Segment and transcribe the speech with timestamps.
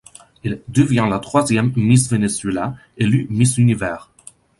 [0.43, 4.09] Elle devient la troisième Miss Venezuela élue Miss Univers.